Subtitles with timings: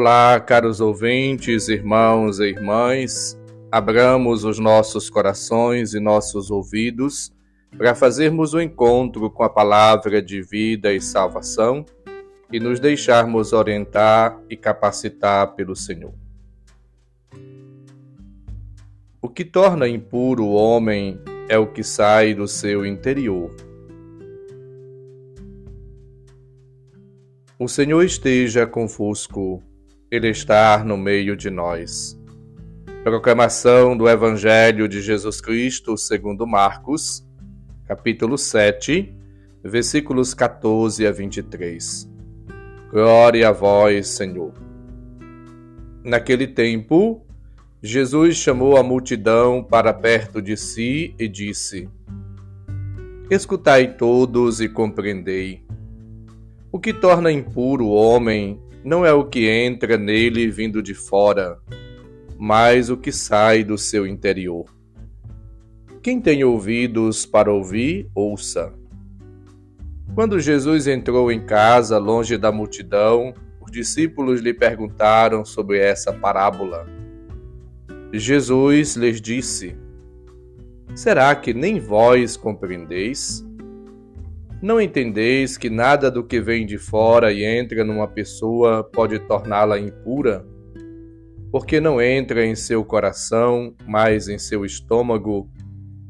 [0.00, 3.36] Olá, caros ouvintes, irmãos e irmãs.
[3.68, 7.32] Abramos os nossos corações e nossos ouvidos
[7.76, 11.84] para fazermos o um encontro com a palavra de vida e salvação
[12.52, 16.14] e nos deixarmos orientar e capacitar pelo Senhor.
[19.20, 23.50] O que torna impuro o homem é o que sai do seu interior.
[27.58, 29.60] O Senhor esteja convosco
[30.10, 32.18] ele está no meio de nós.
[33.04, 37.26] Proclamação do Evangelho de Jesus Cristo segundo Marcos,
[37.86, 39.14] capítulo 7,
[39.62, 42.10] versículos 14 a 23.
[42.90, 44.54] Glória a vós, Senhor.
[46.02, 47.26] Naquele tempo,
[47.82, 51.86] Jesus chamou a multidão para perto de si e disse:
[53.30, 55.66] Escutai todos e compreendei.
[56.72, 61.58] O que torna impuro o homem não é o que entra nele vindo de fora,
[62.38, 64.66] mas o que sai do seu interior.
[66.02, 68.72] Quem tem ouvidos para ouvir, ouça.
[70.14, 76.86] Quando Jesus entrou em casa, longe da multidão, os discípulos lhe perguntaram sobre essa parábola.
[78.12, 79.76] Jesus lhes disse:
[80.94, 83.44] Será que nem vós compreendeis?
[84.60, 89.78] Não entendeis que nada do que vem de fora e entra numa pessoa pode torná-la
[89.78, 90.44] impura?
[91.52, 95.48] Porque não entra em seu coração, mas em seu estômago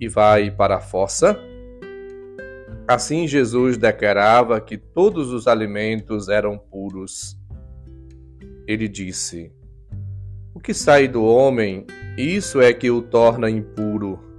[0.00, 1.38] e vai para a fossa?
[2.88, 7.38] Assim Jesus declarava que todos os alimentos eram puros.
[8.66, 9.52] Ele disse:
[10.54, 14.29] O que sai do homem, isso é que o torna impuro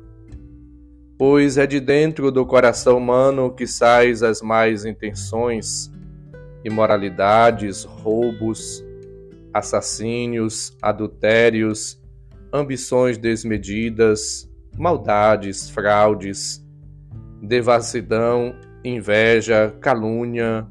[1.22, 5.92] pois é de dentro do coração humano que sais as más intenções,
[6.66, 8.84] imoralidades, roubos,
[9.54, 12.02] assassínios, adultérios,
[12.52, 16.66] ambições desmedidas, maldades, fraudes,
[17.40, 20.66] devassidão, inveja, calúnia,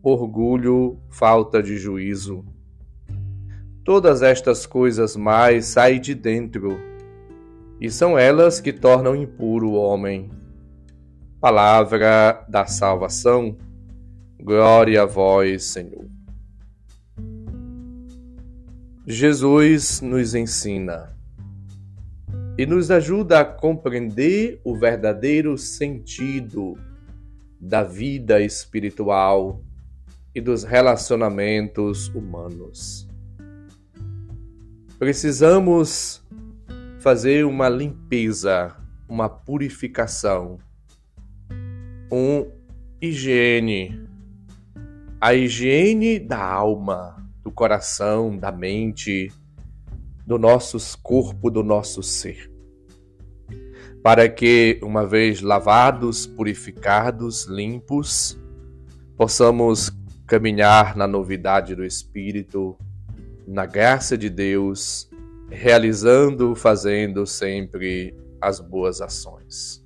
[0.00, 2.44] orgulho, falta de juízo.
[3.84, 6.78] Todas estas coisas mais saem de dentro
[7.80, 10.30] e são elas que tornam impuro o homem.
[11.40, 13.56] Palavra da salvação,
[14.40, 16.06] glória a vós, Senhor.
[19.06, 21.16] Jesus nos ensina
[22.58, 26.76] e nos ajuda a compreender o verdadeiro sentido
[27.60, 29.62] da vida espiritual
[30.34, 33.08] e dos relacionamentos humanos.
[34.98, 36.20] Precisamos
[37.08, 38.76] fazer uma limpeza,
[39.08, 40.58] uma purificação,
[42.12, 42.46] um
[43.00, 44.06] higiene,
[45.18, 49.32] a higiene da alma, do coração, da mente,
[50.26, 52.52] do nosso corpo, do nosso ser.
[54.02, 58.38] Para que, uma vez lavados, purificados, limpos,
[59.16, 59.90] possamos
[60.26, 62.76] caminhar na novidade do Espírito,
[63.46, 65.07] na graça de Deus
[65.50, 69.84] realizando, fazendo sempre as boas ações.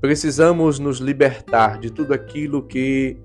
[0.00, 3.16] Precisamos nos libertar de tudo aquilo que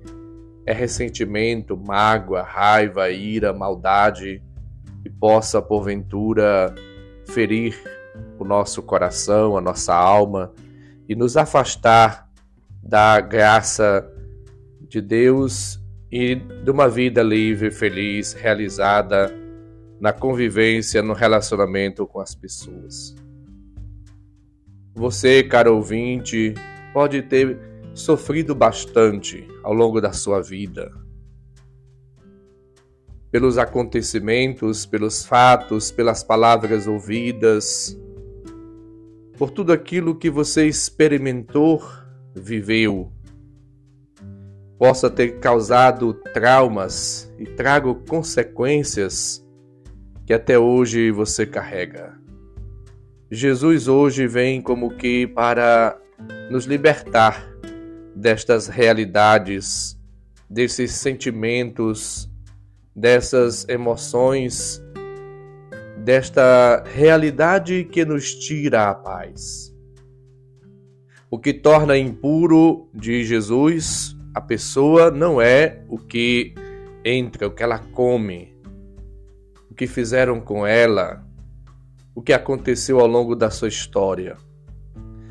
[0.65, 4.43] é ressentimento, mágoa, raiva, ira, maldade,
[5.01, 6.73] que possa, porventura,
[7.25, 7.81] ferir
[8.37, 10.53] o nosso coração, a nossa alma
[11.07, 12.29] e nos afastar
[12.83, 14.07] da graça
[14.87, 15.81] de Deus
[16.11, 19.33] e de uma vida livre, feliz, realizada
[19.99, 23.15] na convivência, no relacionamento com as pessoas.
[24.93, 26.53] Você, caro ouvinte,
[26.93, 27.59] pode ter
[27.93, 30.91] sofrido bastante ao longo da sua vida.
[33.31, 37.99] Pelos acontecimentos, pelos fatos, pelas palavras ouvidas,
[39.37, 41.83] por tudo aquilo que você experimentou,
[42.35, 43.11] viveu,
[44.77, 49.46] possa ter causado traumas e trago consequências
[50.27, 52.19] que até hoje você carrega.
[53.31, 55.97] Jesus hoje vem como que para
[56.51, 57.49] nos libertar
[58.13, 59.97] destas realidades,
[60.49, 62.29] desses sentimentos,
[62.93, 64.83] dessas emoções,
[66.03, 69.73] desta realidade que nos tira a paz.
[71.31, 76.53] O que torna impuro de Jesus a pessoa não é o que
[77.05, 78.56] entra, o que ela come,
[79.77, 81.23] que fizeram com ela,
[82.15, 84.35] o que aconteceu ao longo da sua história,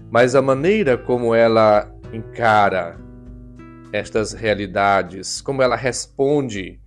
[0.08, 2.96] mas a maneira como ela encara
[3.92, 6.80] estas realidades, como ela responde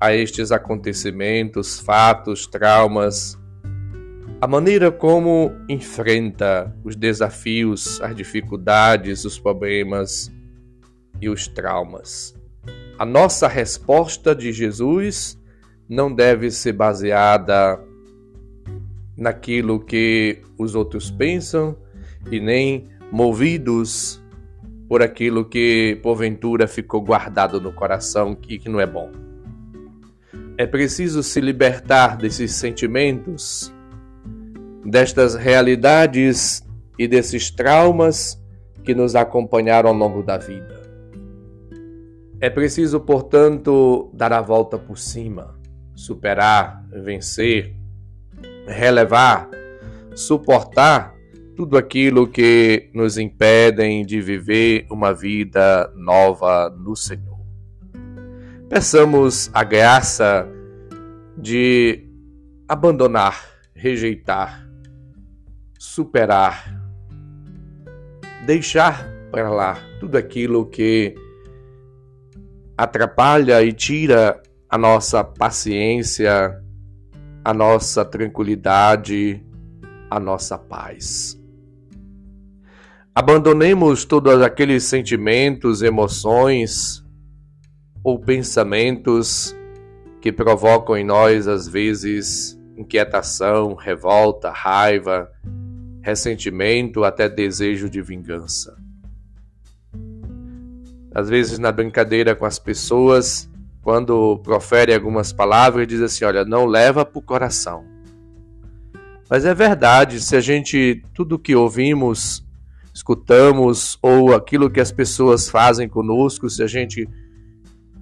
[0.00, 3.38] a estes acontecimentos, fatos, traumas,
[4.40, 10.32] a maneira como enfrenta os desafios, as dificuldades, os problemas
[11.20, 12.34] e os traumas.
[12.98, 15.38] A nossa resposta de Jesus
[15.88, 17.80] não deve ser baseada
[19.16, 21.76] naquilo que os outros pensam
[22.30, 24.22] e nem movidos
[24.88, 29.10] por aquilo que porventura ficou guardado no coração e que não é bom.
[30.56, 33.72] É preciso se libertar desses sentimentos,
[34.84, 36.64] destas realidades
[36.98, 38.40] e desses traumas
[38.84, 40.82] que nos acompanharam ao longo da vida.
[42.40, 45.53] É preciso, portanto, dar a volta por cima,
[45.94, 47.74] superar, vencer,
[48.66, 49.48] relevar,
[50.14, 51.14] suportar
[51.56, 57.38] tudo aquilo que nos impedem de viver uma vida nova no Senhor.
[58.68, 60.48] Peçamos a graça
[61.36, 62.08] de
[62.68, 63.40] abandonar,
[63.74, 64.68] rejeitar,
[65.78, 66.74] superar,
[68.46, 71.14] deixar para lá tudo aquilo que
[72.76, 74.42] atrapalha e tira
[74.74, 76.60] a nossa paciência,
[77.44, 79.40] a nossa tranquilidade,
[80.10, 81.40] a nossa paz.
[83.14, 87.04] Abandonemos todos aqueles sentimentos, emoções
[88.02, 89.54] ou pensamentos
[90.20, 95.30] que provocam em nós, às vezes, inquietação, revolta, raiva,
[96.02, 98.76] ressentimento, até desejo de vingança.
[101.14, 103.48] Às vezes, na brincadeira com as pessoas,
[103.84, 107.84] quando profere algumas palavras, diz assim: Olha, não leva para o coração.
[109.28, 112.42] Mas é verdade, se a gente, tudo que ouvimos,
[112.94, 117.06] escutamos ou aquilo que as pessoas fazem conosco, se a gente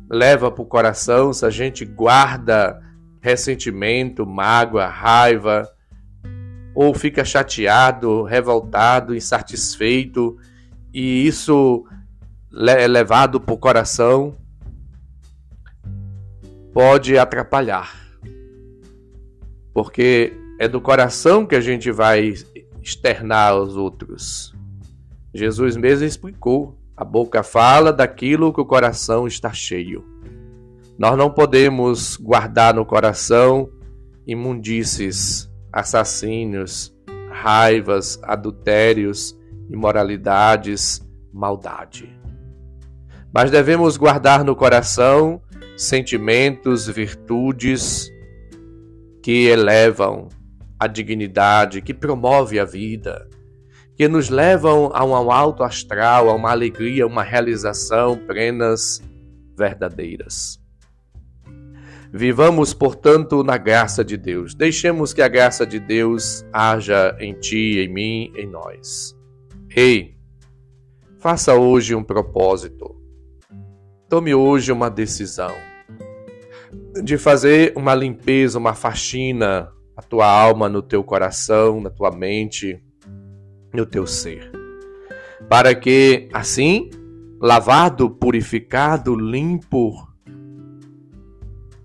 [0.08, 2.81] leva para o coração, se a gente guarda
[3.20, 5.69] ressentimento, mágoa, raiva,
[6.75, 10.37] ou fica chateado, revoltado, insatisfeito,
[10.94, 11.84] e isso
[12.69, 14.37] é levado para o coração,
[16.72, 17.92] pode atrapalhar.
[19.72, 22.34] Porque é do coração que a gente vai
[22.82, 24.54] externar aos outros.
[25.34, 30.04] Jesus mesmo explicou: a boca fala daquilo que o coração está cheio.
[30.98, 33.70] Nós não podemos guardar no coração
[34.26, 36.94] imundícies, assassínios,
[37.30, 39.36] raivas, adultérios,
[39.70, 41.02] imoralidades,
[41.32, 42.14] maldade.
[43.34, 45.40] Mas devemos guardar no coração
[45.82, 48.08] sentimentos, virtudes
[49.23, 50.29] que elevam
[50.79, 53.29] a dignidade, que promove a vida,
[53.96, 59.02] que nos levam a um alto astral, a uma alegria, uma realização plenas,
[59.56, 60.61] verdadeiras.
[62.12, 64.55] Vivamos, portanto, na graça de Deus.
[64.55, 69.17] Deixemos que a graça de Deus haja em ti, em mim, em nós.
[69.75, 70.14] Ei,
[71.19, 72.94] faça hoje um propósito.
[74.08, 75.71] Tome hoje uma decisão
[77.02, 82.81] de fazer uma limpeza, uma faxina na tua alma, no teu coração, na tua mente,
[83.75, 84.50] no teu ser.
[85.49, 86.88] Para que, assim,
[87.41, 89.93] lavado, purificado, limpo,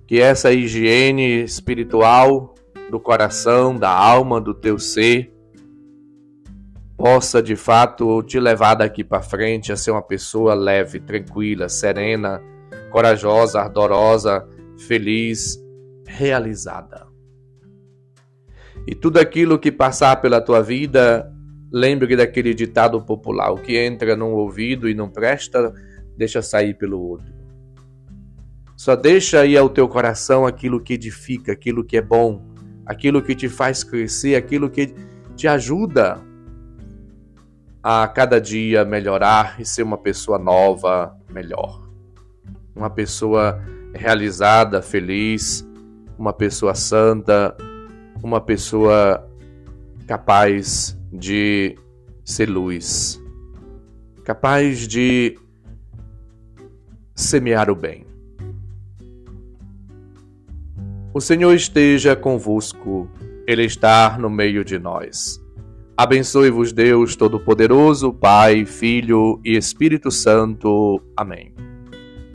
[0.06, 2.54] que essa higiene espiritual
[2.90, 5.34] do coração, da alma, do teu ser,
[6.96, 12.42] possa de fato te levar daqui para frente a ser uma pessoa leve, tranquila, serena,
[12.92, 15.58] corajosa, ardorosa, feliz,
[16.06, 17.08] realizada.
[18.86, 21.30] E tudo aquilo que passar pela tua vida,
[21.72, 25.74] lembre daquele ditado popular: o que entra num ouvido e não presta,
[26.16, 27.34] deixa sair pelo outro.
[28.76, 32.46] Só deixa aí ao teu coração aquilo que edifica, aquilo que é bom,
[32.86, 34.94] aquilo que te faz crescer, aquilo que
[35.36, 36.22] te ajuda
[37.82, 41.88] a cada dia melhorar e ser uma pessoa nova, melhor.
[42.76, 43.60] Uma pessoa
[43.94, 45.68] realizada, feliz,
[46.18, 47.56] uma pessoa santa,
[48.24, 49.28] uma pessoa
[50.08, 51.78] capaz de
[52.24, 53.22] ser luz,
[54.24, 55.38] capaz de
[57.16, 58.06] semear o bem.
[61.14, 63.10] O Senhor esteja convosco,
[63.48, 65.42] Ele está no meio de nós.
[65.96, 71.02] Abençoe-vos, Deus Todo-Poderoso, Pai, Filho e Espírito Santo.
[71.16, 71.56] Amém.